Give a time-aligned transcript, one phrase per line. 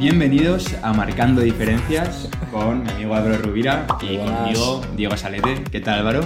[0.00, 5.62] Bienvenidos a Marcando Diferencias con mi amigo Álvaro Rubira y conmigo Diego Salete.
[5.70, 6.22] ¿Qué tal Álvaro?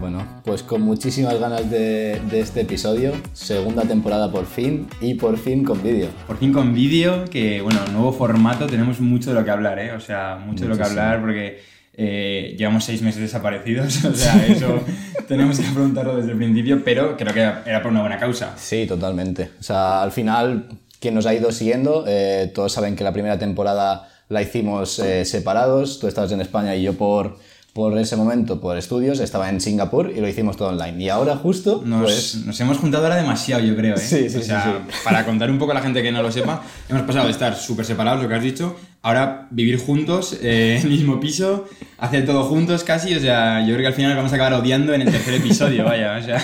[0.00, 5.38] Bueno, pues con muchísimas ganas de, de este episodio, segunda temporada por fin y por
[5.38, 6.08] fin con vídeo.
[6.26, 9.92] Por fin con vídeo, que bueno, nuevo formato, tenemos mucho de lo que hablar, ¿eh?
[9.92, 11.60] O sea, mucho de lo que hablar porque
[11.96, 14.80] eh, llevamos seis meses desaparecidos, o sea, eso
[15.28, 18.54] tenemos que afrontarlo desde el principio, pero creo que era por una buena causa.
[18.56, 19.50] Sí, totalmente.
[19.60, 20.66] O sea, al final,
[21.04, 25.26] quien nos ha ido siguiendo, eh, todos saben que la primera temporada la hicimos eh,
[25.26, 27.36] separados, tú estabas en España y yo por,
[27.74, 31.04] por ese momento, por estudios, estaba en Singapur y lo hicimos todo online.
[31.04, 32.34] Y ahora justo, Nos, pues...
[32.46, 33.98] nos hemos juntado ahora demasiado, yo creo, ¿eh?
[33.98, 36.32] Sí, sí, o sea, sí, para contar un poco a la gente que no lo
[36.32, 40.76] sepa, hemos pasado de estar súper separados, lo que has dicho, ahora vivir juntos, eh,
[40.80, 41.66] en el mismo piso,
[41.98, 44.94] hacer todo juntos casi, o sea, yo creo que al final vamos a acabar odiando
[44.94, 46.42] en el tercer episodio, vaya, o sea...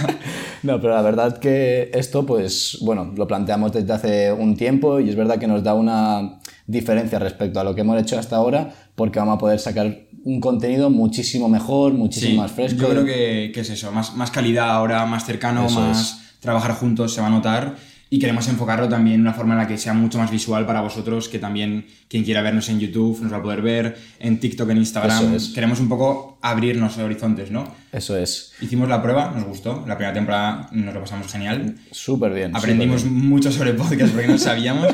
[0.63, 5.09] No, pero la verdad que esto, pues bueno, lo planteamos desde hace un tiempo y
[5.09, 8.71] es verdad que nos da una diferencia respecto a lo que hemos hecho hasta ahora
[8.95, 12.83] porque vamos a poder sacar un contenido muchísimo mejor, muchísimo Sí, más fresco.
[12.83, 16.75] Yo creo que, que es eso, más, más calidad ahora, más cercano, Eso más trabajar
[16.75, 17.77] juntos se va a notar
[18.11, 20.81] y queremos enfocarlo también de una forma en la que sea mucho más visual para
[20.81, 24.69] vosotros, que también quien quiera vernos en YouTube nos va a poder ver, en TikTok,
[24.71, 25.35] en Instagram.
[25.35, 25.49] Es.
[25.49, 27.65] Queremos un poco abrirnos horizontes, ¿no?
[27.93, 31.77] Eso es, Hicimos la prueba, nos gustó, la primera temporada nos lo pasamos genial.
[31.91, 32.57] súper bien.
[32.57, 33.15] Aprendimos bien.
[33.29, 34.89] mucho sobre podcast porque no sabíamos.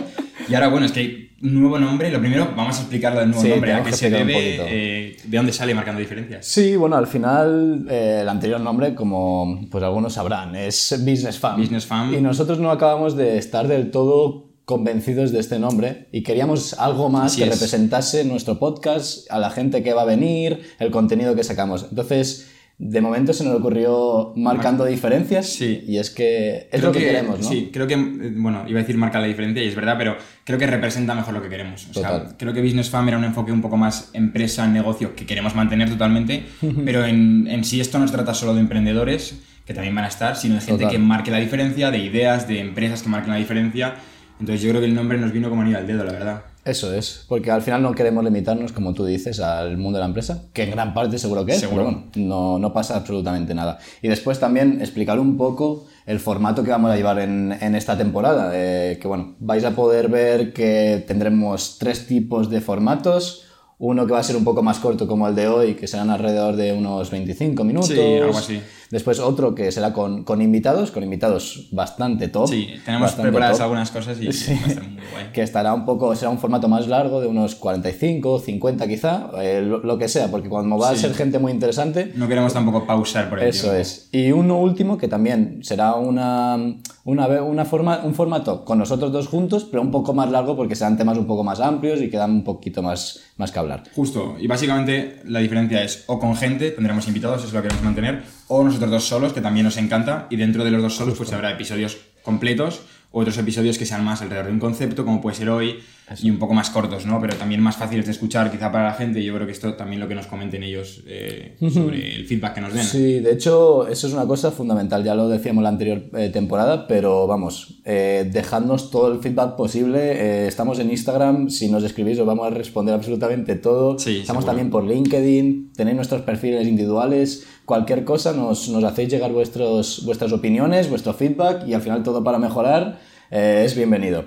[0.48, 2.10] Y ahora, bueno, es que hay un nuevo nombre.
[2.10, 5.36] Lo primero, vamos a explicarlo del nuevo Sí, nombre, a qué se debe, eh, de
[5.36, 6.46] dónde sale marcando diferencias.
[6.46, 11.60] Sí, bueno, al final eh, el anterior nombre, como pues algunos sabrán, es Business Fam.
[11.60, 12.14] Business Fam.
[12.14, 17.08] Y nosotros no acabamos de estar del todo convencidos de este nombre y queríamos algo
[17.08, 17.54] más Así que es.
[17.54, 21.86] representase nuestro podcast, a la gente que va a venir, el contenido que sacamos.
[21.88, 25.82] Entonces, de momento se nos ocurrió marcando diferencias Sí.
[25.86, 27.48] y es que es Creo lo que, queremos, ¿no?
[27.48, 30.16] Sí, creo que, eh, bueno, iba a decir marca la diferencia y es verdad, pero
[30.44, 31.86] creo que representa mejor lo que queremos.
[31.88, 32.36] O sea, Total.
[32.36, 35.88] creo que Business Fam era un enfoque un poco más empresa, negocio, que queremos mantener
[35.88, 36.44] totalmente,
[36.84, 40.08] pero en, en sí esto no se trata solo de emprendedores, que también van a
[40.08, 40.90] estar, sino de gente Total.
[40.90, 43.94] que marque la diferencia, de ideas, de empresas que marquen la diferencia.
[44.40, 46.42] Entonces yo creo que el nombre nos vino como anillo al dedo, la verdad.
[46.64, 50.08] Eso es, porque al final no queremos limitarnos, como tú dices, al mundo de la
[50.08, 51.84] empresa, que en gran parte seguro que es, Seguro.
[51.84, 53.78] pero bueno, no, no pasa absolutamente nada.
[54.02, 57.96] Y después también explicar un poco el formato que vamos a llevar en, en esta
[57.96, 63.44] temporada, eh, que bueno, vais a poder ver que tendremos tres tipos de formatos,
[63.78, 66.10] uno que va a ser un poco más corto como el de hoy, que serán
[66.10, 67.90] alrededor de unos 25 minutos.
[67.90, 68.60] Sí, algo así.
[68.90, 72.48] Después otro que será con, con invitados, con invitados bastante top.
[72.48, 74.52] Sí, tenemos preparadas top algunas cosas y Sí.
[74.54, 75.24] va a estar muy guay.
[75.32, 79.62] que estará un poco, será un formato más largo, de unos 45, 50 quizá, eh,
[79.62, 81.02] lo, lo que sea, porque cuando va a Sí.
[81.02, 83.80] ser gente muy interesante, No queremos tampoco pausar por el eso tiempo.
[83.80, 84.08] es.
[84.12, 86.56] Y uno último que también será una,
[87.04, 90.74] una, una forma, un formato con nosotros dos juntos, pero un poco más largo porque
[90.76, 93.82] serán temas un poco más amplios y quedan un poquito más, más que hablar.
[93.94, 97.68] Justo, y básicamente la diferencia es o con gente, tendremos invitados, eso es lo que
[97.68, 100.96] queremos mantener, o nosotros dos solos, que también nos encanta, y dentro de los dos
[100.96, 102.80] solos pues habrá episodios completos,
[103.12, 105.78] o otros episodios que sean más alrededor de un concepto, como puede ser hoy,
[106.22, 107.20] y un poco más cortos, ¿no?
[107.20, 109.74] Pero también más fáciles de escuchar quizá para la gente, y yo creo que esto
[109.74, 112.84] también lo que nos comenten ellos eh, sobre el feedback que nos den.
[112.84, 116.86] Sí, de hecho, eso es una cosa fundamental, ya lo decíamos la anterior eh, temporada,
[116.86, 119.98] pero vamos, eh, dejadnos todo el feedback posible.
[119.98, 123.98] eh, estamos en Instagram, si nos escribís os vamos a responder absolutamente todo.
[123.98, 124.46] Sí, estamos seguro.
[124.46, 130.32] también por LinkedIn, tenéis nuestros perfiles individuales, cualquier cosa nos, nos hacéis llegar vuestros, vuestras
[130.32, 132.98] opiniones, vuestro feedback y al final todo para mejorar
[133.30, 134.24] eh, es bienvenido.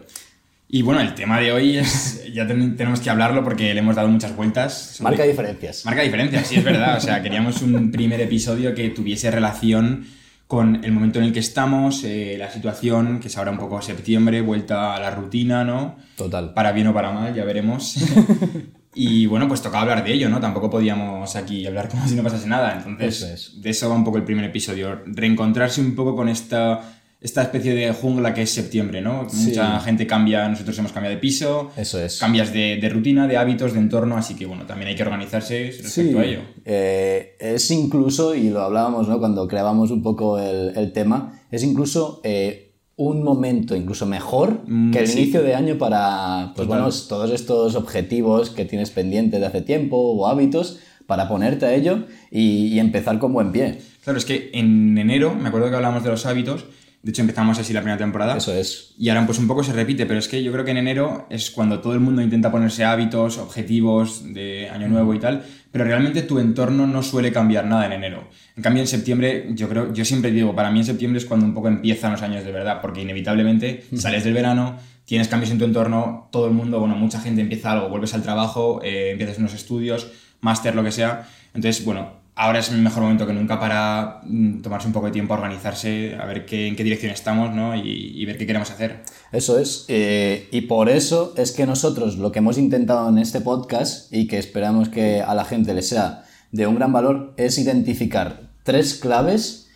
[0.72, 3.96] Y bueno, el tema de hoy es, ya ten- tenemos que hablarlo porque le hemos
[3.96, 4.98] dado muchas vueltas.
[5.02, 5.84] Marca diferencias.
[5.86, 6.98] Marca diferencias, sí, es verdad.
[6.98, 10.06] O sea, queríamos un primer episodio que tuviese relación
[10.46, 13.82] con el momento en el que estamos, eh, la situación, que es ahora un poco
[13.82, 15.96] septiembre, vuelta a la rutina, ¿no?
[16.16, 16.54] Total.
[16.54, 17.96] Para bien o para mal, ya veremos.
[18.96, 20.40] y bueno, pues tocaba hablar de ello, ¿no?
[20.40, 22.76] Tampoco podíamos aquí hablar como si no pasase nada.
[22.78, 23.62] Entonces, Eso es.
[23.62, 25.00] de eso va un poco el primer episodio.
[25.06, 29.28] Reencontrarse un poco con esta, esta especie de jungla que es septiembre, ¿no?
[29.32, 32.18] Mucha gente cambia, nosotros hemos cambiado de piso, Eso es.
[32.20, 35.66] cambias de, de rutina, de hábitos, de entorno, así que bueno, también hay que organizarse
[35.68, 36.40] respecto Sí, a ello.
[36.66, 39.20] eh, es incluso, y lo hablábamos ¿no?
[39.20, 42.69] cuando creábamos un poco el, el tema, es incluso eh,
[43.02, 45.22] un momento incluso mejor Mm, que el sí.
[45.22, 49.96] inicio de año para pues, bueno, todos estos objetivos que tienes pendientes de hace tiempo
[49.98, 53.80] o hábitos para ponerte a ello y, y empezar con buen pie.
[54.04, 56.66] Claro, es que en enero, me acuerdo que hablábamos de los hábitos,
[57.02, 58.36] de hecho empezamos así la primera temporada.
[58.36, 58.94] Eso es.
[58.98, 61.26] Y ahora pues un poco se repite, pero es que yo creo que en enero
[61.30, 65.86] es cuando todo el mundo intenta ponerse hábitos, objetivos de año nuevo y tal, pero
[65.86, 68.28] realmente tu entorno no suele cambiar nada en enero.
[68.56, 71.46] En cambio en septiembre, yo creo, yo siempre digo, para mí en septiembre es cuando
[71.46, 75.60] un poco empiezan los años de verdad, porque inevitablemente sales del verano, tienes cambios en
[75.60, 79.38] tu entorno, todo el mundo, bueno, mucha gente empieza algo, vuelves al trabajo, eh, empiezas
[79.38, 80.12] unos estudios,
[80.42, 81.28] máster, lo que sea.
[81.54, 85.12] Entonces, bueno, ahora es el mejor momento que nunca para mm, tomarse un poco de
[85.12, 87.76] tiempo a organizarse, a ver qué, en qué dirección estamos ¿no?
[87.76, 89.02] y, ver qué queremos hacer.
[89.34, 89.84] Eso es.
[89.90, 94.28] Eh, y por eso es que nosotros lo que hemos intentado en este podcast y
[94.28, 98.96] que esperamos que a la gente le sea de un gran valor es identificar tres
[98.96, 99.68] claves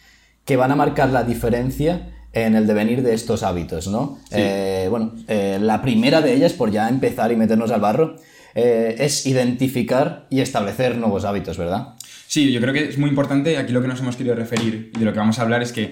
[0.46, 4.20] que van a marcar la diferencia en el devenir de estos hábitos, ¿no?
[4.32, 8.16] Eh, bueno, eh, la primera de ellas, por ya empezar y meternos al barro,
[8.56, 11.96] eh, es identificar y establecer nuevos hábitos, ¿verdad?
[12.34, 14.98] Sí, yo creo que es muy importante, aquí lo que nos hemos querido referir y
[14.98, 15.92] de lo que vamos a hablar es que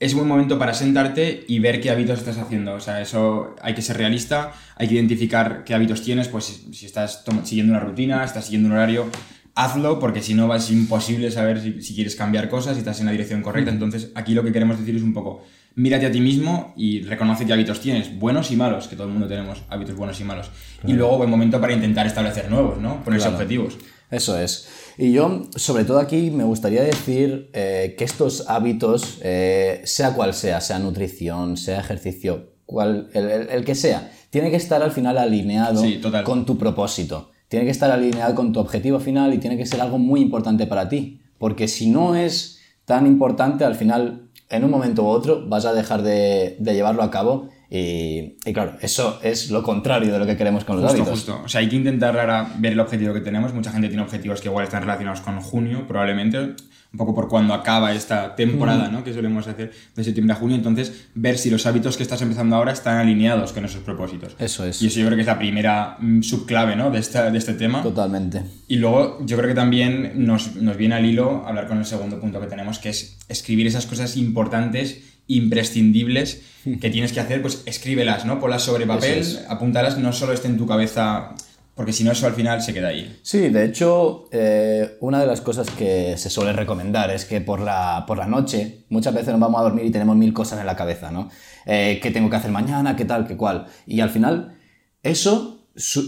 [0.00, 2.72] es buen momento para sentarte y ver qué hábitos estás haciendo.
[2.72, 6.86] O sea, eso hay que ser realista, hay que identificar qué hábitos tienes, pues si
[6.86, 9.10] estás siguiendo una rutina, estás siguiendo un horario,
[9.54, 13.04] hazlo porque si no ser imposible saber si, si, quieres cambiar cosas, si estás en
[13.04, 13.70] la dirección correcta.
[13.70, 15.44] Entonces, aquí lo que queremos decir es un poco,
[15.74, 19.12] mírate a ti mismo y reconoce qué hábitos tienes, buenos y malos, que todo el
[19.12, 20.50] mundo tenemos hábitos buenos y malos.
[20.86, 23.04] Y luego buen momento para intentar establecer nuevos, ¿no?
[23.04, 23.76] Ponerse objetivos.
[24.10, 24.68] Eso es.
[24.98, 30.34] Y yo, sobre todo aquí, me gustaría decir eh, que estos hábitos, eh, sea cual
[30.34, 35.82] sea, sea nutrición, sea ejercicio, cual, el, que sea, tiene que estar al final alineado
[36.24, 37.30] con tu propósito.
[37.48, 40.66] Tiene que estar alineado con tu objetivo final y tiene que ser algo muy importante
[40.66, 41.20] para ti.
[41.38, 45.72] Porque si no es tan importante, al final en un momento u otro vas a
[45.72, 50.62] dejar de, llevarlo a cabo y, claro, eso es lo contrario de lo que queremos
[50.62, 51.20] con los justo, hábitos.
[51.20, 53.54] Justo, O sea, hay que intentar ahora ver el objetivo que tenemos.
[53.54, 56.54] Mucha gente tiene objetivos que igual están relacionados con junio, probablemente
[56.92, 59.02] un poco por cuando acaba esta temporada, ¿no?
[59.02, 60.56] Que solemos hacer de septiembre a junio.
[60.56, 64.36] Entonces, ver si los hábitos que estás empezando ahora están alineados con esos propósitos.
[64.38, 64.82] Eso es.
[64.82, 66.90] Y eso yo creo que es la primera mm, subclave, ¿no?
[66.90, 67.82] De, esta, de este tema.
[67.82, 68.42] Totalmente.
[68.68, 72.20] Y luego, yo creo que también nos, nos viene al hilo hablar con el segundo
[72.20, 76.42] punto que tenemos, que es escribir esas cosas importantes imprescindibles
[76.80, 78.38] que tienes que hacer, pues escríbelas, ¿no?
[78.38, 81.34] Ponlas sobre papel, apúntalas, no solo esté en tu cabeza
[81.74, 83.18] porque si no, eso al final se queda ahí.
[83.22, 87.60] Sí, de hecho, eh, una de las cosas que se suele recomendar es que por
[87.60, 90.66] la, por la noche muchas veces nos vamos a dormir y tenemos mil cosas en
[90.66, 91.30] la cabeza, ¿no?
[91.64, 92.94] Eh, ¿Qué tengo que hacer mañana?
[92.94, 93.26] ¿Qué tal?
[93.26, 93.66] ¿Qué cual?
[93.86, 94.58] Y al final,
[95.02, 95.61] eso,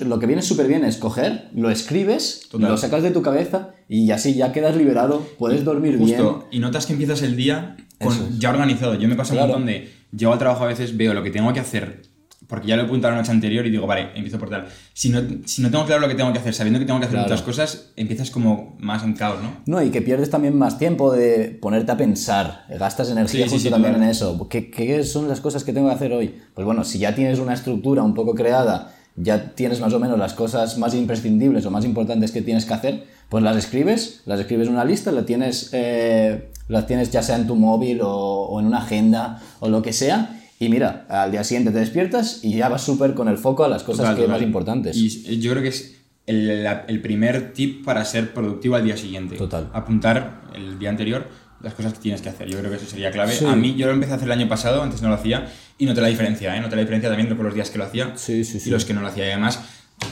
[0.04, 4.10] lo que viene súper bien es coger, lo escribes, lo sacas de tu cabeza y
[4.10, 6.46] así ya quedas liberado, puedes dormir Justo.
[6.50, 6.50] bien.
[6.50, 8.94] Y notas que empiezas el día con, ya organizado.
[8.94, 9.90] Yo me paso un montón de...
[10.16, 12.02] Llego al trabajo a veces, veo lo que tengo que hacer
[12.46, 14.66] porque ya lo he apuntado la noche anterior y digo, vale, empiezo por tal.
[14.92, 17.06] Si no, si no tengo claro lo que tengo que hacer, sabiendo que tengo que
[17.06, 19.56] hacer muchas cosas, empiezas como más en caos, ¿no?
[19.66, 23.94] No, y que pierdes también más tiempo de ponerte a pensar, gastas energía justo también
[23.96, 24.48] en eso.
[24.48, 26.34] ¿Qué, ¿Qué son las cosas que tengo que hacer hoy?
[26.54, 30.18] Pues bueno, si ya tienes una estructura un poco creada, ya tienes más o menos
[30.18, 34.40] las cosas más imprescindibles o más importantes que tienes que hacer, pues las escribes, las
[34.40, 38.10] escribes en una lista, la tienes, eh, las tienes ya sea en tu móvil o,
[38.10, 42.40] o en una agenda o lo que sea, y mira, al día siguiente te despiertas
[42.42, 44.96] y ya vas súper con el foco a las cosas que más importantes.
[44.96, 45.96] Y yo creo que es
[46.26, 49.36] el, el, primer tip para ser productivo al día siguiente.
[49.36, 49.68] Total.
[49.72, 51.26] Apuntar el día anterior
[51.64, 52.48] las cosas que tienes que hacer.
[52.48, 53.32] Yo creo que eso sería clave.
[53.46, 55.46] A mí, yo lo empecé a hacer el año pasado, antes no lo hacía,
[55.78, 56.60] y noté la diferencia, ¿eh?
[56.60, 58.94] Noté la diferencia también por los días que lo hacía sí, sí, y los que
[58.94, 59.26] no lo hacía.
[59.26, 59.60] Y además,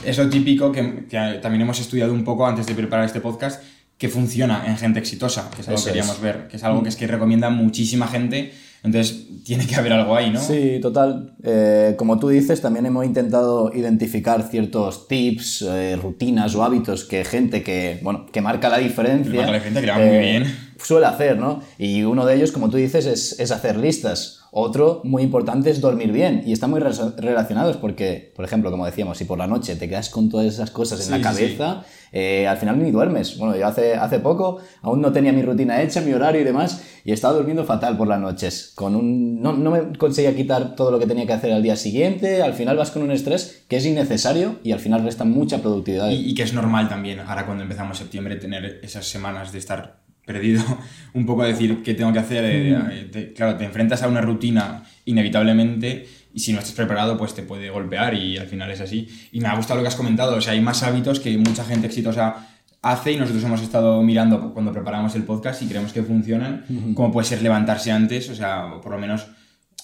[0.03, 3.63] es lo típico que, que, también hemos estudiado un poco antes de preparar este podcast,
[3.97, 6.89] que funciona en gente exitosa, que es algo que queríamos ver, que es algo que
[6.89, 8.51] es que recomienda muchísima gente
[8.83, 10.41] entonces, tiene que haber algo ahí, ¿no?
[10.41, 11.35] Sí, total.
[11.41, 17.23] Eh, como tú dices, también hemos intentado identificar ciertos tips, eh, rutinas o hábitos que
[17.23, 19.35] gente que, bueno, que marca la diferencia.
[19.35, 20.57] Marca la diferencia, que va muy eh, bien.
[20.81, 21.61] Suele hacer, ¿no?
[21.77, 24.43] Y uno de ellos, como tú dices, es, es hacer listas.
[24.55, 29.17] Otro muy importante es dormir bien y están muy relacionados porque, por ejemplo, como decíamos,
[29.17, 32.57] si por la noche te quedas con todas esas cosas en la cabeza, eh, al
[32.57, 33.39] final ni duermes.
[33.39, 36.83] Bueno, yo hace, hace poco aún no tenía mi rutina hecha, mi horario y demás,
[37.03, 38.73] y estaba durmiendo fatal por las noches.
[38.75, 41.75] Con un, no, no me conseguía quitar todo lo que tenía que hacer al día
[41.75, 45.63] siguiente, al final vas con un estrés que es innecesario y al final resta mucha
[45.63, 46.11] productividad.
[46.11, 50.02] Y, y que es normal también, ahora cuando empezamos septiembre, tener esas semanas de estar
[50.25, 50.63] perdido
[51.13, 52.43] un poco a decir qué tengo que hacer.
[52.45, 53.35] Eh, mm.
[53.35, 57.69] claro, te enfrentas a una rutina inevitablemente y si no estás preparado, pues te puede
[57.69, 59.07] golpear y al final es así.
[59.31, 61.63] Y me ha gustado lo que has comentado, o sea, hay más hábitos que mucha
[61.63, 62.47] gente exitosa
[62.81, 66.65] hace y nosotros hemos estado mirando cuando preparamos el podcast y creemos que funcionan,
[66.95, 69.27] como puede ser levantarse antes, o sea, por lo menos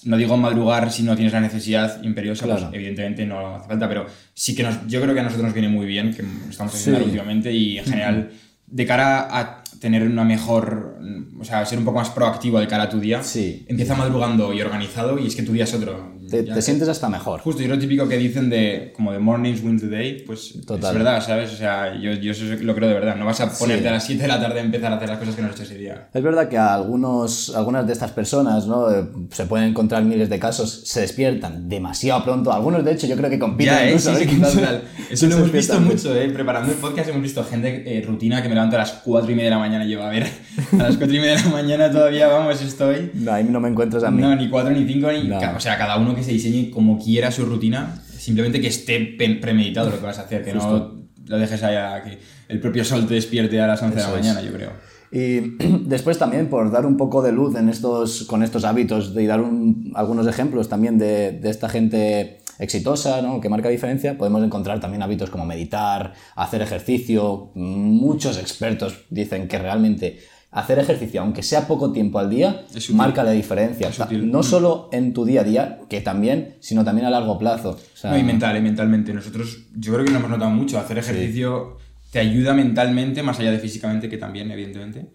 [0.04, 4.06] no digo madrugar si no tienes la necesidad imperiosa, pues evidentemente no hace falta, pero
[4.34, 7.04] sí que nos, yo creo que a nosotros nos viene muy bien, que estamos haciendo
[7.04, 8.30] últimamente y en general
[8.66, 10.98] de cara a tener una mejor,
[11.40, 13.64] o sea, ser un poco más proactivo de cara a tu día, sí.
[13.66, 16.19] empieza madrugando y organizado y es que tu día es otro.
[16.30, 17.40] Te, te que- sientes hasta mejor.
[17.40, 20.90] Justo, y lo típico que dicen de como de mornings win the day, pues Total.
[20.92, 21.52] es verdad, ¿sabes?
[21.52, 23.16] O sea, yo, yo eso lo creo de verdad.
[23.16, 23.88] No vas a ponerte Sí.
[23.88, 25.54] a las 7 de la tarde a empezar a hacer las cosas que no has
[25.54, 26.08] hecho ese día.
[26.14, 28.90] Es verdad que a algunos, algunas de estas personas, ¿no?
[28.90, 32.52] Eh, se pueden encontrar miles de casos, se despiertan demasiado pronto.
[32.52, 33.88] Algunos, de hecho, yo creo que compiten Ya, ¿eh?
[33.88, 34.26] incluso, Sí, ¿eh?
[34.28, 34.82] sí, Quizás- total.
[35.10, 36.28] Eso lo hemos visto mucho, ¿eh?
[36.30, 39.34] Preparando el podcast hemos visto gente eh, rutina que me levanto a las 4 y
[39.34, 40.26] media de la mañana y llevo, a ver,
[40.72, 43.10] a las 4 y media de la mañana todavía, vamos, estoy...
[43.14, 44.20] No, ahí no me encuentras a mí.
[44.20, 45.28] No, ni 4 ni 5, ni...
[45.28, 45.38] No.
[45.56, 49.00] O sea, cada uno que se diseñe como quiera su rutina, simplemente que esté
[49.40, 53.06] premeditado lo que vas a hacer, que no lo dejes allá, que el propio sol
[53.06, 54.14] te despierte a las 11 de la es.
[54.16, 54.72] mañana, yo creo.
[55.12, 59.26] Y después también por dar un poco de luz en estos, con estos hábitos y
[59.26, 63.40] dar un- algunos ejemplos también de, de esta gente exitosa, ¿no?
[63.40, 67.50] que marca diferencia, podemos encontrar también hábitos como meditar, hacer ejercicio.
[67.54, 70.18] Muchos expertos dicen que realmente
[70.52, 73.90] hacer ejercicio, aunque sea poco tiempo al día, marca la diferencia.
[74.22, 77.70] No solo en tu día a día, que también, sino también a largo plazo.
[77.70, 79.12] O sea, No, y mental, eh, mentalmente.
[79.12, 80.78] Nosotros, yo creo que lo hemos notado mucho.
[80.78, 81.76] Hacer ejercicio
[82.10, 85.10] te ayuda mentalmente, más allá de físicamente, que también, evidentemente.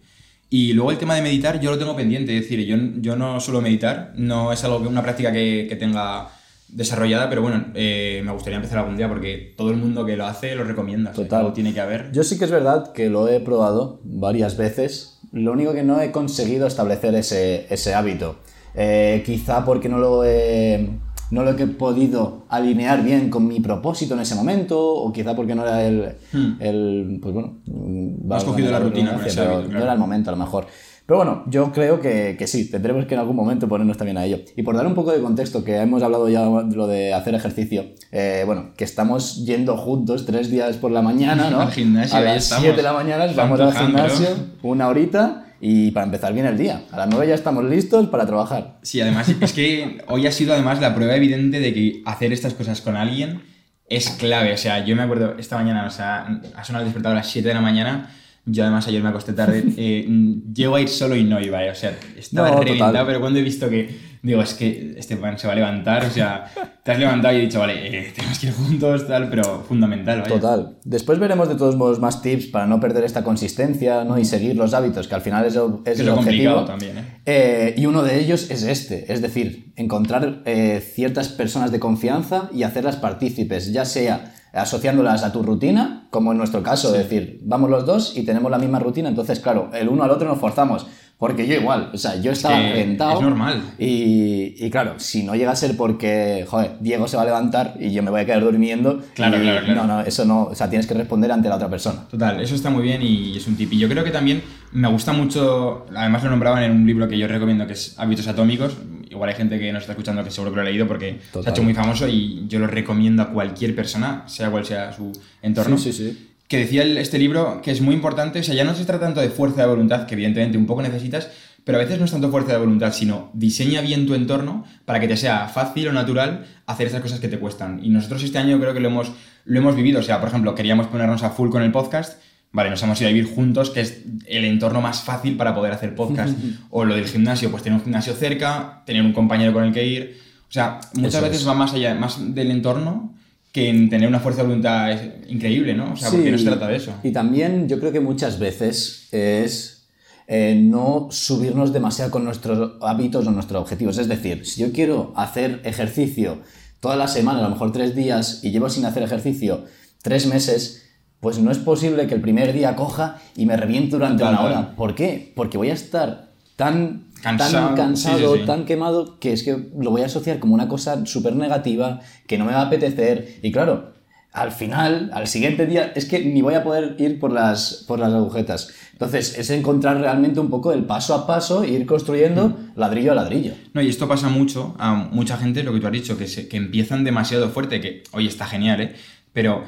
[0.48, 2.34] Y luego el tema de meditar, yo lo tengo pendiente.
[2.36, 5.76] Es decir, yo, yo no suelo meditar, no es algo que una práctica que, que
[5.76, 6.28] tenga
[6.68, 10.26] desarrollada, pero bueno, eh, me gustaría empezar algún día porque todo el mundo que lo
[10.26, 11.10] hace lo recomienda.
[11.10, 11.52] O sea, Total.
[11.52, 12.12] tiene que haber.
[12.12, 15.20] Yo sí que es verdad que lo he probado varias veces.
[15.32, 18.36] Lo único que no he conseguido establecer ese, ese hábito.
[18.74, 20.88] Eh, quizá porque no lo he.
[21.28, 25.56] No lo he podido alinear bien con mi propósito en ese momento, o quizá porque
[25.56, 26.12] no era el.
[26.60, 27.58] el pues bueno.
[27.66, 28.32] Hmm.
[28.32, 29.84] has cogido la rutina con ese hábito, No claro.
[29.84, 30.66] era el momento, a lo mejor.
[31.06, 34.24] Pero bueno, yo creo que, que sí, tendremos que en algún momento ponernos también a
[34.24, 34.40] ello.
[34.56, 37.34] Y por dar un poco de contexto, que hemos hablado ya de lo de hacer
[37.36, 41.60] ejercicio, eh, bueno, que estamos yendo juntos tres días por la mañana, ¿no?
[41.62, 42.64] Al gimnasio, A las estamos.
[42.64, 44.28] 7 de la mañana vamos al gimnasio,
[44.62, 46.82] una horita, y para empezar bien el día.
[46.90, 48.78] A las 9 ya estamos listos para trabajar.
[48.82, 52.54] Sí, además, es que hoy ha sido además la prueba evidente de que hacer estas
[52.54, 53.42] cosas con alguien
[53.88, 54.52] es clave.
[54.52, 57.30] O sea, yo me acuerdo esta mañana, o sea, ha sonado el despertador a las
[57.30, 58.10] 7 de la mañana.
[58.48, 59.64] Yo además ayer me acosté tarde.
[59.76, 60.06] eh,
[60.54, 62.66] llego a ir solo y no iba, eh, o sea, estaba No, total.
[62.74, 66.04] reventado, pero cuando he visto que, digo, es que este pan se va a levantar,
[66.04, 66.46] o sea,
[66.84, 67.74] te has levantado y he dicho, vale,
[68.08, 70.34] eh, tenemos que ir juntos, tal, pero fundamental, vaya.
[70.36, 70.78] Total.
[70.84, 74.16] Después veremos de todos modos más tips para no perder esta consistencia ¿no?
[74.18, 76.54] y seguir los hábitos, que al final es, el- es Que es el lo objetivo.
[76.54, 77.04] complicado también, ¿eh?
[77.26, 82.48] Eh, y uno de ellos es este, es decir, encontrar eh, ciertas personas de confianza
[82.54, 87.40] y hacerlas partícipes, ya sea asociándolas a tu rutina, como en nuestro caso, es decir,
[87.42, 90.38] vamos los dos y tenemos la misma rutina, entonces claro, el uno al otro nos
[90.38, 90.86] forzamos,
[91.18, 93.14] porque yo igual, o sea, yo estaba reventado.
[93.16, 93.62] es normal.
[93.78, 97.74] Y, y claro, si no llega a ser porque, joder, Diego se va a levantar
[97.78, 99.00] y yo me voy a quedar durmiendo.
[99.14, 99.86] Claro, y- claro, claro.
[99.86, 102.06] No, no, eso no, o sea, tienes que responder ante la otra persona.
[102.10, 103.72] Total, eso está muy bien y es un tip.
[103.74, 104.42] Y yo creo que también
[104.72, 108.26] me gusta mucho, además lo nombraban en un libro que yo recomiendo que es Hábitos
[108.28, 108.76] Atómicos.
[109.10, 111.32] Igual hay gente que nos está escuchando que seguro que lo ha leído porque se
[111.32, 111.48] Total.
[111.48, 115.12] ha hecho muy famoso y yo lo recomiendo a cualquier persona, sea cual sea su
[115.42, 115.78] entorno.
[115.78, 116.28] Sí, sí, sí.
[116.48, 119.06] Que decía el- este libro que es muy importante, o sea, ya no se trata
[119.06, 121.28] tanto de fuerza de voluntad, que evidentemente un poco necesitas,
[121.64, 125.00] pero a veces no es tanto fuerza de voluntad, sino diseña bien tu entorno para
[125.00, 127.80] que te sea fácil o natural hacer esas cosas que te cuestan.
[127.84, 129.10] Y nosotros este año creo que lo hemos,
[129.44, 132.20] lo hemos vivido, o sea, por ejemplo, queríamos ponernos a full con el podcast,
[132.56, 135.74] vale, nos hemos ido a vivir juntos, que es el entorno más fácil para poder
[135.74, 136.34] hacer podcast.
[136.70, 139.86] o lo del gimnasio, pues tener un gimnasio cerca, tener un compañero con el que
[139.86, 140.18] ir.
[140.48, 141.48] O sea, muchas Eso veces es.
[141.48, 143.12] va más allá, más del entorno
[143.52, 145.92] que en tener una fuerza de voluntad es increíble, ¿no?
[145.92, 146.94] O sea, porque no se trata de eso.
[147.02, 149.88] Y también yo creo que muchas veces es
[150.26, 153.98] eh, no subirnos demasiado con nuestros hábitos o nuestros objetivos.
[153.98, 156.40] Es decir, si yo quiero hacer ejercicio
[156.80, 159.64] toda la semana, a lo mejor tres días, y llevo sin hacer ejercicio
[160.02, 160.85] tres meses,
[161.20, 164.44] pues no es posible que el primer día coja y me reviente durante Total, una
[164.44, 164.76] hora.
[164.76, 165.32] ¿Por qué?
[165.34, 168.46] Porque voy a estar tan Cansado, tan cansado, sí, sí, sí.
[168.46, 172.38] tan quemado, que es que lo voy a asociar como una cosa súper negativa, que
[172.38, 173.38] no me va a apetecer.
[173.42, 173.94] Y claro,
[174.32, 177.98] al final, al siguiente día, es que ni voy a poder ir por las, por
[177.98, 178.68] las agujetas.
[178.92, 183.14] Entonces, es encontrar realmente un poco el paso a paso e ir construyendo ladrillo a
[183.14, 183.54] ladrillo.
[183.72, 186.48] No, y esto pasa mucho a mucha gente, lo que tú has dicho, que, se-
[186.48, 188.94] que empiezan demasiado fuerte, que, oye, está genial, ¿eh?
[189.32, 189.64] Pero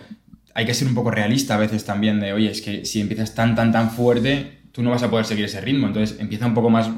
[0.59, 3.33] hay que ser un poco realista a veces también de, oye, es que si empiezas
[3.33, 5.87] tan, tan, tan fuerte, tú no vas a poder seguir ese ritmo.
[5.87, 6.91] Entonces empieza un poco más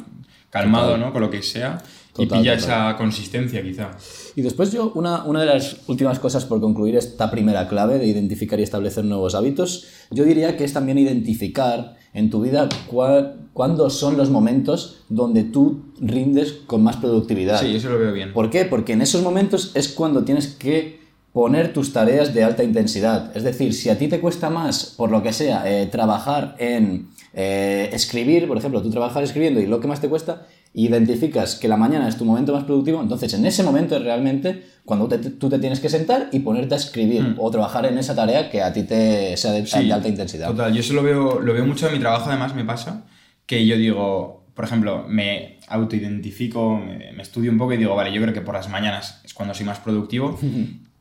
[0.49, 1.00] calmado, Total.
[1.00, 1.12] ¿no?
[1.12, 1.76] Con lo que sea
[2.14, 2.88] Total, y pilla total.
[2.88, 3.90] esa consistencia, quizá.
[4.35, 8.07] Y después yo, una, una de las últimas cosas por concluir esta primera clave de
[8.07, 13.90] identificar y establecer nuevos hábitos, yo diría que es también identificar en tu vida cuándo
[13.90, 17.61] son los momentos donde tú rindes con más productividad.
[17.61, 18.33] Sí, eso lo veo bien.
[18.33, 18.64] ¿Por qué?
[18.64, 21.00] Porque en esos momentos es cuando tienes que
[21.33, 23.37] poner tus tareas de alta intensidad.
[23.37, 27.09] Es decir, si a ti te cuesta más, por lo que sea, eh, trabajar en
[27.35, 31.69] eh, escribir, por ejemplo, tú trabajas escribiendo y lo que más te cuesta, identificas que
[31.69, 35.19] la mañana es tu momento más productivo, entonces en ese momento es realmente cuando te-
[35.19, 38.63] tú te tienes que sentar y ponerte a escribir o trabajar en esa tarea que
[38.63, 39.67] a ti te sea de.
[39.67, 40.49] Sí, de alta intensidad.
[40.49, 43.05] Total, yo eso lo veo, lo veo mucho en mi trabajo, además me pasa
[43.47, 48.13] que yo digo, por ejemplo, me autoidentifico, me, me estudio un poco y digo, vale,
[48.13, 50.39] yo creo que por las mañanas es cuando soy más productivo.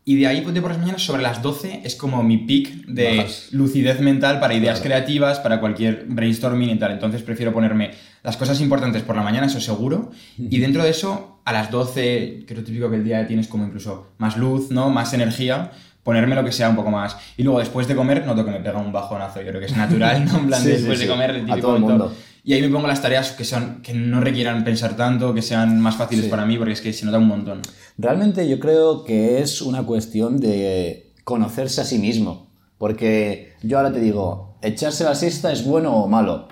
[0.10, 2.88] Y de ahí, pues, de por las mañanas, sobre las 12, es como mi peak
[2.88, 3.50] de Bajas.
[3.51, 6.94] lucidez mental para ideas creativas, para cualquier brainstorming y tal.
[6.94, 7.92] Entonces prefiero ponerme
[8.24, 10.10] las cosas importantes por la mañana, eso seguro.
[10.39, 14.08] Y dentro de eso, a las 12, creo típico que el día tienes como incluso
[14.18, 14.89] más luz, ¿no?
[14.89, 15.74] Más energía.
[16.01, 17.16] Ponerme lo que sea un poco más.
[17.38, 19.42] Y luego después de comer, noto que me pega un bajonazo.
[19.44, 20.39] Yo creo que es natural, ¿no?
[20.39, 21.06] En plan, Sí, después sí.
[21.06, 22.13] de comer, el A típico todo el momento.
[22.43, 25.79] Y ahí me pongo las tareas que, son, que no requieran pensar tanto, que sean
[25.79, 26.31] más fáciles Sí.
[26.31, 27.62] para mí, porque es que se nota un montón.
[27.98, 32.48] Realmente yo creo que es una cuestión de conocerse a sí mismo.
[32.77, 36.48] Porque yo ahora te digo, ¿echarse la siesta es bueno o malo?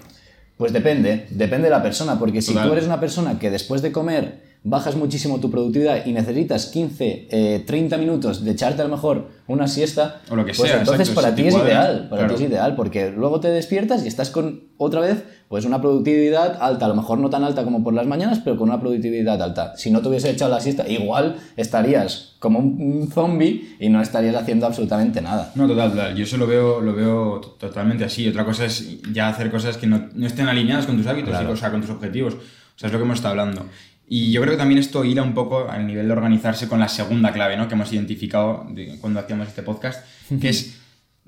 [0.58, 2.20] Pues depende, depende de la persona.
[2.20, 2.68] Porque si Total.
[2.68, 7.28] tú eres una persona que después de comer bajas muchísimo tu productividad y necesitas 15,
[7.32, 10.80] eh, 30 minutos de echarte a lo mejor una siesta, O lo que pues sea,
[10.80, 12.36] entonces exacto, para ti es ideal, para claro.
[12.36, 16.58] ti es ideal, porque luego te despiertas y estás con otra vez pues una productividad
[16.62, 19.42] alta, a lo mejor no tan alta como por las mañanas, pero con una productividad
[19.42, 19.78] alta.
[19.78, 24.36] Si no te hubiese echado la siesta, igual estarías como un, zombie y no estarías
[24.36, 25.52] haciendo absolutamente nada.
[25.56, 26.16] No, total, total.
[26.16, 28.28] Yo eso lo veo, lo veo to- totalmente así.
[28.28, 31.50] Otra cosa es ya hacer cosas que no, no estén alineadas con tus hábitos, Claro.
[31.50, 32.34] y, o sea, con tus objetivos.
[32.34, 32.40] O
[32.80, 33.66] sea, es lo que hemos estado hablando.
[34.10, 36.88] Y yo creo que también esto hila un poco al nivel de organizarse con la
[36.88, 37.68] segunda clave, ¿no?
[37.68, 40.06] Que hemos identificado de- cuando hacíamos este podcast,
[40.42, 40.78] que es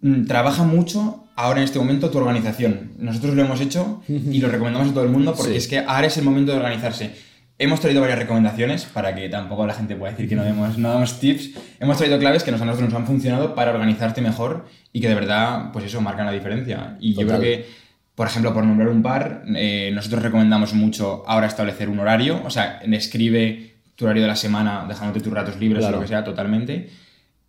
[0.02, 2.92] mm, trabaja mucho ahora en este momento tu organización.
[2.98, 5.58] Nosotros lo hemos hecho y lo recomendamos a todo el mundo porque Sí.
[5.58, 7.12] es que ahora es el momento de organizarse.
[7.58, 10.90] Hemos traído varias recomendaciones para que tampoco la gente pueda decir que no demos, no
[10.90, 11.52] damos tips.
[11.82, 15.10] Hemos traído claves que nos- a nosotros nos han funcionado para organizarte mejor y que
[15.10, 16.96] de verdad, pues eso, marcan la diferencia.
[17.02, 17.40] Y yo Total.
[17.40, 17.66] creo que,
[18.20, 22.42] por ejemplo, por nombrar un par, eh, nosotros recomendamos mucho ahora establecer un horario.
[22.44, 25.94] O sea, escribe tu horario de la semana, dejándote tus ratos libres Claro.
[25.96, 26.90] o lo que sea, totalmente.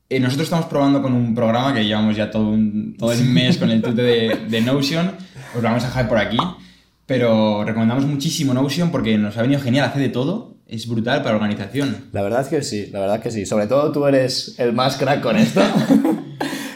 [0.08, 3.56] Eh, nosotros estamos probando con un programa que llevamos ya todo, un- todo el mes
[3.56, 5.10] con el tute de, de Notion.
[5.56, 6.38] Os lo vamos a dejar por aquí.
[7.04, 10.54] Pero recomendamos muchísimo Notion porque nos ha venido genial, hace de todo.
[10.68, 11.96] Es brutal para organización.
[12.12, 13.44] La verdad es que sí, la verdad es que sí.
[13.44, 15.60] Sobre todo tú eres el más crack con esto.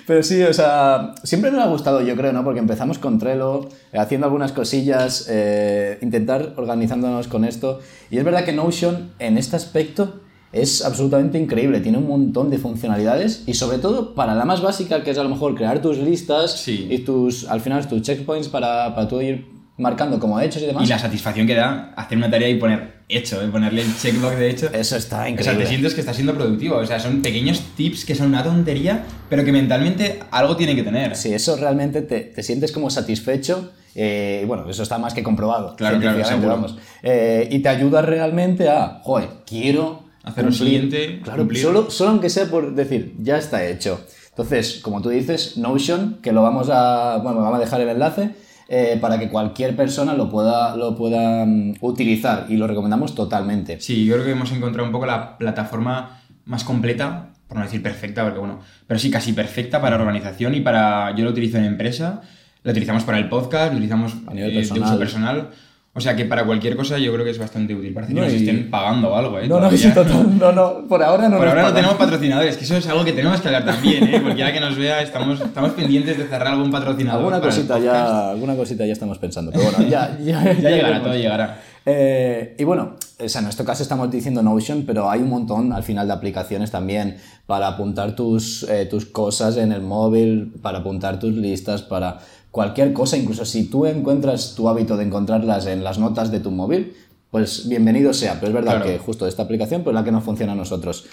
[0.07, 2.45] Pero sí, o sea, siempre nos ha gustado, yo creo, ¿no?
[2.45, 7.81] Porque empezamos con Trello, eh, haciendo algunas cosillas, eh, intentar organizándonos con esto.
[8.11, 10.21] Y es verdad que Notion, en este aspecto,
[10.53, 11.81] es absolutamente increíble.
[11.81, 15.23] Tiene un montón de funcionalidades y, sobre todo, para la más básica, que es a
[15.25, 16.87] lo mejor crear tus listas Sí.
[16.91, 20.85] y tus, al final, tus checkpoints para, para tú ir marcando como hechos y demás.
[20.85, 23.49] Y la satisfacción que da hacer una tarea y poner hecho, ¿eh?
[23.49, 24.71] ponerle el checkbox de hecho.
[24.73, 25.65] Eso está O sea, increíble.
[25.65, 26.77] te sientes que estás siendo productivo.
[26.77, 30.83] O sea, son pequeños tips que son una tontería, pero que mentalmente algo tiene que
[30.83, 31.17] tener.
[31.17, 33.73] Sí, eso realmente te, te sientes como satisfecho.
[33.97, 35.77] eh, y bueno, eso está más que comprobado.
[35.77, 36.49] Claro, claro, seguro.
[36.49, 36.77] vamos.
[37.03, 41.61] Eh, y te ayuda realmente a, joder, quiero Hacer lo siguiente, Claro, cumplir.
[41.63, 44.01] solo, solo aunque sea por decir, ya está hecho.
[44.31, 48.31] Entonces, como tú dices, Notion, que lo vamos a, bueno, vamos a dejar el enlace
[48.69, 53.81] eh, para que cualquier persona lo pueda, lo pueda mm, utilizar y lo recomendamos totalmente.
[53.81, 57.83] Sí, yo creo que hemos encontrado un poco la plataforma más completa, por no decir
[57.83, 61.15] perfecta, porque bueno, pero sí casi perfecta para organización y para.
[61.15, 62.23] Yo lo utilizo en empresa,
[62.63, 65.51] lo utilizamos para el podcast, lo utilizamos A nivel eh, de uso personal.
[65.97, 67.95] O sea que para cualquier cosa yo creo que es bastante útil.
[67.95, 69.43] Parece que No, nos y- estén pagando algo, ¿eh?
[69.47, 69.79] No, no, Todavía.
[69.79, 72.89] sí, total, no, no, por ahora no Por ahora no tenemos patrocinadores, que eso es
[72.89, 74.21] algo que tenemos que hablar también, ¿eh?
[74.21, 77.21] Cualquiera que nos vea, estamos, estamos pendientes de cerrar algún patrocinador.
[77.21, 81.15] Alguna cosita ya, alguna cosita ya estamos pensando, pero bueno, ya, ya, Ya llegará, todo
[81.15, 81.61] llegará.
[81.87, 85.73] Eh, y bueno, o sea, en nuestro caso estamos diciendo Notion, pero hay un montón
[85.73, 90.79] al final de aplicaciones también para apuntar tus, eh, tus cosas en el móvil, para
[90.79, 92.19] apuntar tus listas, para
[92.55, 96.53] cualquier cosa, incluso si tú encuentras tu hábito de encontrarlas en las notas de tu
[96.53, 96.95] móvil,
[97.33, 98.87] pues bienvenido sea, pero es verdad Claro.
[98.87, 101.05] que justo esta aplicación pues la que nos funciona a nosotros.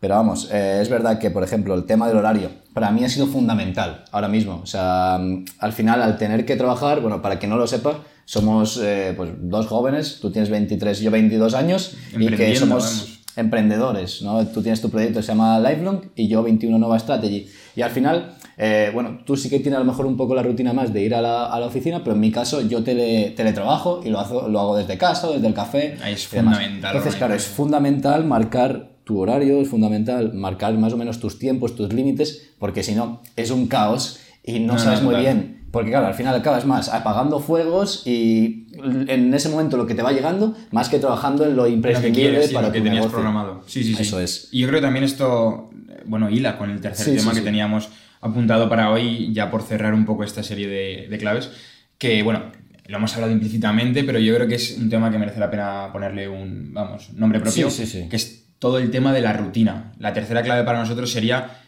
[0.00, 3.08] Pero vamos, eh, es verdad que, por ejemplo, el tema del horario, para mí ha
[3.08, 4.58] sido fundamental ahora mismo.
[4.60, 8.00] O sea, mm, al final, al tener que trabajar, bueno, para quien no lo sepa,
[8.24, 13.21] somos eh, pues, dos jóvenes, tú tienes 23, yo 22 años, y que somos vamos.
[13.36, 14.46] Emprendedores, ¿no?
[14.48, 17.46] Tú tienes tu proyecto que se llama Lifelong y yo 21 Nova Strategy.
[17.76, 20.42] Y al final, eh, bueno, tú sí que tienes a lo mejor un poco la
[20.42, 23.30] rutina más de ir a la, a la oficina, pero en mi caso yo tele,
[23.36, 25.96] teletrabajo y lo, hago, lo hago desde casa, desde el café.
[26.02, 30.96] Ahí es fundamental Entonces, claro, es fundamental marcar tu horario, es fundamental marcar más o
[30.96, 35.00] menos tus tiempos, tus límites, porque si no, es un caos y no, No, sabes
[35.00, 35.34] no, muy total.
[35.34, 35.61] bien.
[35.72, 38.66] Porque claro, al final acabas más apagando fuegos y
[39.08, 41.70] en ese momento lo que te va llegando, más que trabajando en lo lo que
[41.74, 43.16] imprescindible quieres para lo que tu tenías negocio.
[43.18, 43.62] programado.
[43.66, 44.02] Sí, sí, sí.
[44.02, 44.48] Eso es.
[44.52, 45.70] Y yo creo que también esto,
[46.04, 47.44] bueno, hila con el tercer Sí, tema sí, que sí.
[47.44, 47.88] teníamos
[48.20, 51.50] apuntado para hoy, ya por cerrar un poco esta serie de, de claves,
[51.98, 52.42] que bueno,
[52.86, 55.88] lo hemos hablado implícitamente, pero yo creo que es un tema que merece la pena
[55.90, 57.68] ponerle un, vamos, nombre propio,
[58.10, 59.92] que es todo el tema de la rutina.
[59.98, 61.61] La tercera clave para nosotros sería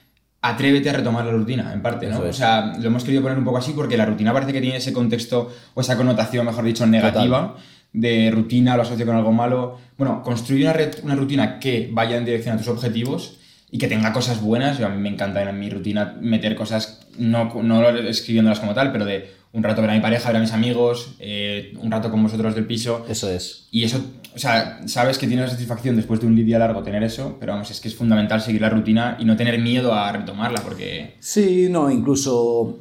[0.44, 2.16] atrévete a retomar la rutina, en parte, ¿no?
[2.16, 2.28] Eso.
[2.28, 4.76] O sea, lo hemos querido poner un poco así porque la rutina parece que tiene
[4.76, 7.56] ese contexto o esa connotación, mejor dicho, negativa
[7.94, 9.78] de rutina, lo asocio con algo malo.
[9.96, 13.38] Bueno, construir una, una rutina que vaya en dirección a tus objetivos
[13.70, 14.78] y que tenga cosas buenas.
[14.78, 18.92] Yo, a mí me encanta en mi rutina meter cosas, no, no escribiéndolas como tal,
[18.92, 22.10] pero de un rato ver a mi pareja, ver a mis amigos, eh, un rato
[22.10, 23.06] con vosotros del piso.
[23.08, 23.68] Eso es.
[23.70, 24.04] Y eso,
[24.34, 27.70] o sea, sabes que tienes satisfacción después de un día largo tener eso, pero vamos,
[27.70, 31.14] es que es fundamental seguir la rutina y no tener miedo a retomarla, porque...
[31.20, 32.78] Sí, no, incluso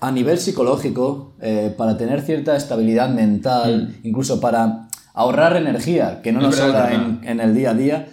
[0.00, 6.40] a nivel psicológico, eh, para tener cierta estabilidad mental, incluso para ahorrar energía, que no
[6.40, 8.06] Es nos sobra en, en el día a día,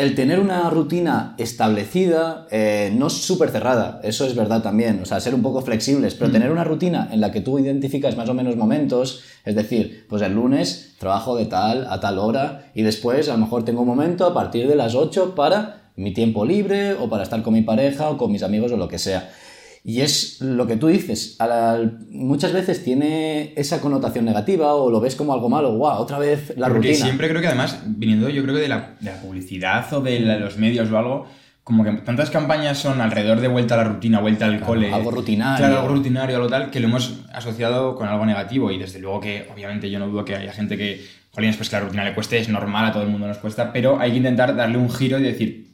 [0.00, 5.20] el tener una rutina establecida, eh, no súper cerrada, eso es verdad también, o sea,
[5.20, 8.34] ser un poco flexibles, pero tener una rutina en la que tú identificas más o
[8.34, 13.28] menos momentos, es decir, pues el lunes trabajo de tal a tal hora y después
[13.28, 16.94] a lo mejor tengo un momento a partir de las 8 para mi tiempo libre
[16.94, 19.30] o para estar con mi pareja o con mis amigos o lo que sea.
[19.82, 25.00] Y es lo que tú dices, la- muchas veces tiene esa connotación negativa o lo
[25.00, 27.04] ves como algo malo, guau, otra vez la Porque rutina.
[27.06, 30.20] siempre creo que además, viniendo yo creo que de la, de la publicidad o de
[30.20, 31.26] la- los medios o algo,
[31.64, 34.92] como que tantas campañas son alrededor de vuelta a la rutina, vuelta al cole.
[34.92, 35.64] algo rutinario.
[35.66, 39.20] Claro, algo rutinario, algo tal, que lo hemos asociado con algo negativo y desde luego
[39.20, 42.14] que obviamente yo no dudo que haya gente que, jolines, pues que la rutina le
[42.14, 44.90] cueste, es normal, a todo el mundo nos cuesta, pero hay que intentar darle un
[44.90, 45.69] giro y decir...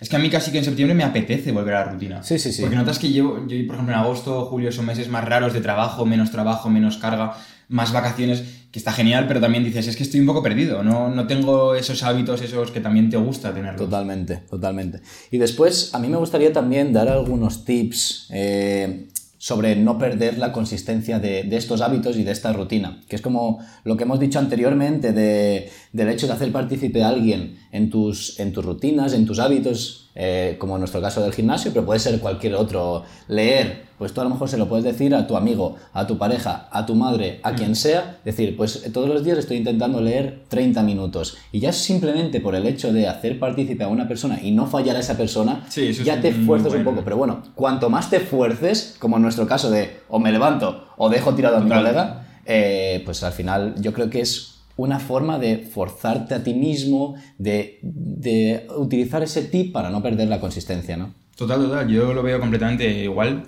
[0.00, 2.22] Es que a mí casi que en septiembre me apetece volver a la rutina.
[2.22, 2.62] Sí, sí, sí.
[2.62, 5.60] Porque notas que llevo, yo, por ejemplo, en agosto, julio son meses más raros de
[5.60, 7.36] trabajo, menos trabajo, menos carga,
[7.68, 11.08] más vacaciones, que está genial, pero también dices, es que estoy un poco perdido, no,
[11.08, 13.74] no tengo esos hábitos, esos que también te gusta tener.
[13.76, 15.00] Totalmente, totalmente.
[15.30, 19.08] Y después, a mí me gustaría también dar algunos tips eh,
[19.48, 23.22] sobre no perder la consistencia de, de estos hábitos y de esta rutina, que es
[23.22, 27.88] como lo que hemos dicho anteriormente de- del hecho de hacer partícipe a alguien en
[27.88, 31.84] tus, en tus rutinas, en tus hábitos, eh, como en nuestro caso del gimnasio, pero
[31.84, 33.04] puede ser cualquier otro.
[33.28, 36.16] Leer, pues tú a lo mejor se lo puedes decir a tu amigo, a tu
[36.16, 40.00] pareja, a tu madre, a quien sea, decir, pues eh, todos los días estoy intentando
[40.00, 41.36] leer 30 minutos.
[41.52, 44.96] Y ya simplemente por el hecho de hacer partícipe a una persona y no fallar
[44.96, 47.02] a esa persona, Sí, eso es ya te esfuerzas un poco.
[47.04, 51.10] Pero bueno, cuanto más te esfuerces, como en nuestro caso de o me levanto o
[51.10, 55.38] dejo tirado a mi colega, eh, pues al final yo creo que es una forma
[55.38, 60.96] de forzarte a ti mismo, de, de utilizar ese tip para no perder la consistencia,
[60.96, 61.14] ¿no?
[61.36, 63.44] Total, total, yo lo veo completamente igual.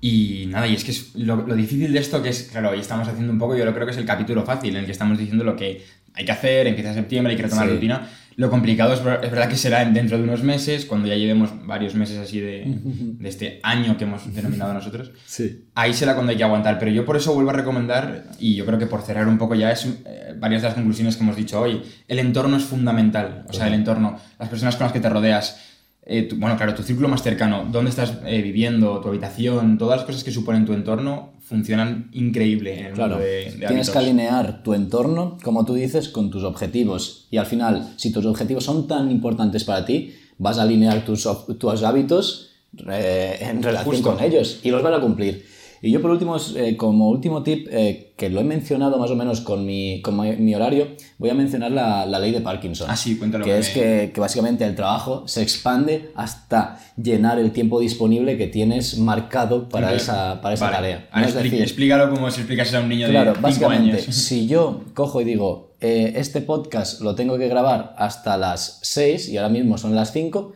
[0.00, 2.80] Y nada, y es que es lo, lo difícil de esto, que es, claro, hoy
[2.80, 4.92] estamos haciendo un poco, yo lo creo que es el capítulo fácil, en el que
[4.92, 5.82] estamos diciendo lo que
[6.12, 7.68] hay que hacer, empieza septiembre, hay que retomar Sí.
[7.70, 8.10] la rutina.
[8.36, 11.94] Lo complicado es, es verdad que será dentro de unos meses, cuando ya llevemos varios
[11.94, 15.12] meses así de, de este año que hemos denominado nosotros.
[15.26, 15.66] Sí.
[15.74, 18.66] Ahí será cuando hay que aguantar, pero yo por eso vuelvo a recomendar, y yo
[18.66, 21.36] creo que por cerrar un poco ya es eh, varias de las conclusiones que hemos
[21.36, 25.00] dicho hoy, el entorno es fundamental, o sea, el entorno, las personas con las que
[25.00, 25.73] te rodeas,
[26.06, 29.98] eh, tu- bueno, claro, tu círculo más cercano, dónde estás eh, viviendo, tu habitación, todas
[29.98, 33.68] las cosas que suponen tu entorno funcionan increíble en el Claro, mundo de, de tienes
[33.68, 33.90] hábitos.
[33.90, 37.26] que alinear tu entorno, como tú dices, con tus objetivos.
[37.30, 41.28] Y al final, si tus objetivos son tan importantes para ti, vas a alinear tus,
[41.58, 42.50] tus hábitos
[42.90, 44.10] eh, en relación Justo.
[44.16, 45.44] con ellos y los vas a cumplir.
[45.84, 49.16] Y yo por último, eh, como último tip, eh, que lo he mencionado más o
[49.16, 52.86] menos con mi, con mi, horario, voy a mencionar la, la ley de Parkinson.
[52.90, 57.52] Ah, sí, cuéntalo, Que es que, que básicamente el trabajo se expande hasta llenar el
[57.52, 60.76] tiempo disponible que tienes marcado para esa, para esa Vale.
[60.76, 61.08] tarea.
[61.10, 63.92] Ahora No es decir, explícalo como si explicas a un niño Claro, de 5 básicamente,
[64.02, 64.04] años.
[64.16, 69.28] si yo cojo y digo, eh, este podcast lo tengo que grabar hasta las 6
[69.28, 70.54] y ahora mismo son las 5,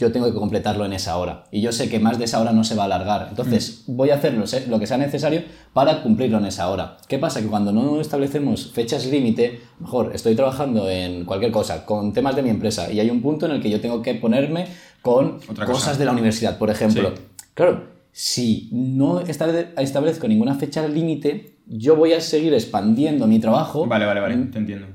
[0.00, 1.44] yo tengo que completarlo en esa hora.
[1.52, 3.26] Y yo sé que más de esa hora no se va a alargar.
[3.30, 3.96] Entonces, Mm.
[3.96, 6.96] voy a hacer lo, que sea necesario para cumplirlo en esa hora.
[7.08, 7.40] ¿Qué pasa?
[7.40, 12.42] Que cuando no establecemos fechas límite, mejor estoy trabajando en cualquier cosa, con temas de
[12.42, 14.66] mi empresa, y hay un punto en el que yo tengo que ponerme
[15.02, 15.98] con Otra cosas cosa.
[15.98, 17.12] de la universidad, por ejemplo.
[17.14, 17.22] Sí.
[17.54, 24.04] Claro, si no establezco ninguna fecha límite, yo voy a seguir expandiendo mi trabajo Vale,
[24.06, 24.86] vale, vale, te entiendo.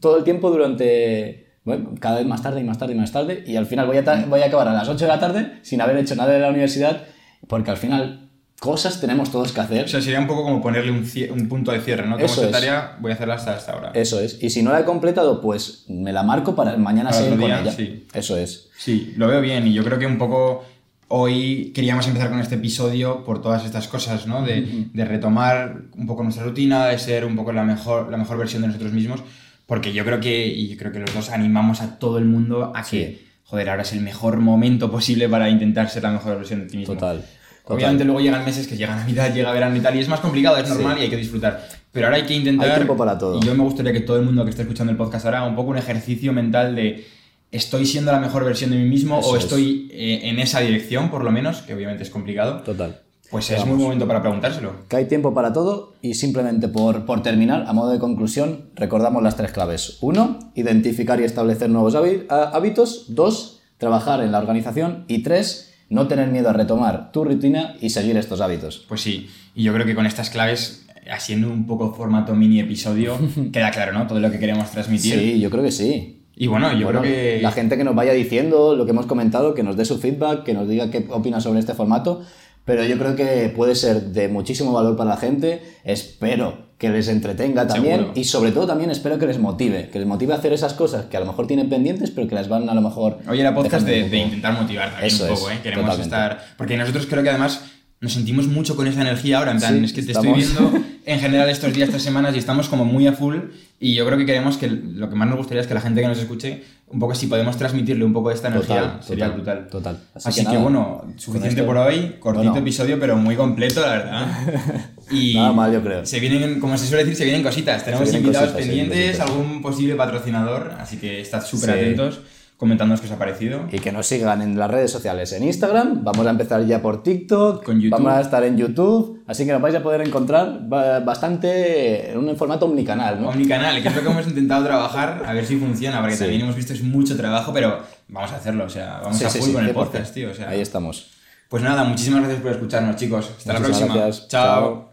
[0.00, 3.44] todo el tiempo durante bueno, cada vez más tarde y más tarde y más tarde
[3.46, 5.80] y al final voy a, voy a acabar a las 8 de la tarde sin
[5.80, 7.02] haber hecho nada de la universidad
[7.46, 8.24] porque al final
[8.58, 9.84] cosas tenemos todos que hacer.
[9.84, 12.16] O sea, sería un poco como ponerle un, un punto de cierre, ¿no?
[12.16, 12.64] Tengo Eso esta es.
[12.64, 13.92] tarea, voy a hacerla hasta esta hora.
[13.94, 14.42] Eso es.
[14.42, 17.42] Y si no la he completado, pues me la marco para mañana Para seguir otro
[17.42, 17.72] con día, ella.
[17.72, 18.06] sí.
[18.12, 18.68] Eso es.
[18.76, 20.64] Sí, lo veo bien y yo creo que un poco
[21.06, 24.42] hoy queríamos empezar con este episodio por todas estas cosas, ¿no?
[24.42, 28.38] De, de retomar un poco nuestra rutina, de ser un poco la mejor, la mejor
[28.38, 29.20] versión de nosotros mismos,
[29.68, 32.72] porque yo creo que, y yo creo que los dos animamos a todo el mundo
[32.74, 36.60] a que, joder, ahora es el mejor momento posible para intentar ser la mejor versión
[36.60, 36.94] de ti mismo.
[36.94, 37.22] Total.
[37.64, 40.56] Obviamente luego llegan meses que llega Navidad, llega verano y tal, y es más complicado,
[40.56, 41.68] es normal y hay que disfrutar.
[41.92, 42.66] Pero ahora hay que intentar.
[42.66, 43.38] Hay tiempo para todo.
[43.38, 45.54] Y yo me gustaría que todo el mundo que esté escuchando el podcast haga un
[45.54, 47.06] poco un ejercicio mental de
[47.50, 49.44] estoy siendo la mejor versión de mí mismo Eso o es.
[49.44, 52.62] estoy eh, en esa dirección, por lo menos, que obviamente es complicado.
[52.62, 53.02] Total.
[53.30, 54.72] Pues es muy momento para preguntárselo.
[54.88, 59.22] Que hay tiempo para todo y simplemente por, por terminar, a modo de conclusión, recordamos
[59.22, 59.98] las tres claves.
[60.00, 63.06] Uno, identificar y establecer nuevos á- hábitos.
[63.14, 65.04] Dos, trabajar en la organización.
[65.08, 68.84] Y tres, no tener miedo a retomar tu rutina y seguir estos hábitos.
[68.88, 73.18] Pues sí, y yo creo que con estas claves, haciendo un poco formato mini episodio,
[73.52, 74.06] queda claro, ¿no?
[74.06, 75.14] Todo lo que queremos transmitir.
[75.18, 76.14] Sí, yo creo que sí.
[76.40, 77.40] Y bueno, yo Bueno, creo que...
[77.42, 80.44] La gente que nos vaya diciendo lo que hemos comentado, que nos dé su feedback,
[80.44, 82.22] que nos diga qué opina sobre este formato,
[82.68, 85.62] pero yo creo que puede ser de muchísimo valor para la gente.
[85.84, 88.12] Espero que les entretenga también Seguro.
[88.14, 91.06] y sobre todo también espero que les motive, que les motive a hacer esas cosas
[91.06, 93.20] que a lo mejor tienen pendientes, pero que las van a lo mejor...
[93.26, 95.60] Hoy era podcast de, de intentar motivar también Eso un poco, es, ¿eh?
[95.62, 96.14] Queremos totalmente.
[96.14, 96.56] estar...
[96.58, 97.64] Porque nosotros creo que además
[98.00, 100.62] nos sentimos mucho con esa energía ahora, en plan, Sí, es que te estamos- estoy
[100.64, 103.36] viendo en general estos días, estas semanas y estamos como muy a full
[103.80, 106.00] y yo creo que queremos que lo que más nos gustaría es que la gente
[106.00, 109.24] que nos escuche, un poco si podemos transmitirle un poco de esta energía, Total, sería
[109.26, 109.68] total, brutal.
[109.68, 109.98] total.
[110.14, 112.56] Así Así, que que, nada, bueno, suficiente esto- por hoy, cortito Bueno.
[112.66, 114.26] episodio, pero muy completo, la verdad.
[115.10, 116.04] Y Nada mal, yo creo.
[116.04, 117.82] Se vienen, como se suele decir, se vienen cositas.
[117.82, 121.76] Tenemos vienen invitados cositas, pendientes, algún posible patrocinador, así que estad súper Sí.
[121.80, 122.20] atentos,
[122.58, 123.66] comentándonos qué os ha parecido.
[123.72, 127.02] Y que nos sigan en las redes sociales, en Instagram, vamos a empezar ya por
[127.02, 127.92] TikTok, Con YouTube.
[127.96, 132.18] vamos a estar en YouTube, así que nos vais a poder encontrar ba- bastante en
[132.18, 133.28] un formato omnicanal, ¿no?
[133.30, 136.20] Omnicanal, que es lo que hemos intentado trabajar, a ver si funciona, porque Sí.
[136.24, 139.30] también hemos visto es mucho trabajo, pero vamos a hacerlo, o sea, vamos Sí, a
[139.30, 139.74] sí, full con el 100%.
[139.74, 140.30] podcast, tío.
[140.30, 140.48] O sea.
[140.50, 141.10] Ahí estamos.
[141.48, 143.30] Pues nada, muchísimas gracias por escucharnos, chicos.
[143.38, 143.94] Hasta la próxima.
[143.94, 144.28] gracias.
[144.28, 144.60] Chao.
[144.60, 144.87] Chao.